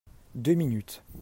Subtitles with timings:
[0.33, 1.03] Deux minutes